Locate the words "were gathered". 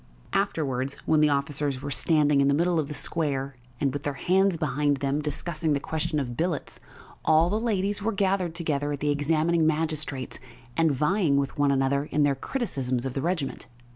8.01-8.55